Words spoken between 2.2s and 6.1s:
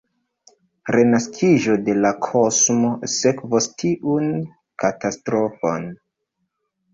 kosmo sekvos tiun katastrofon.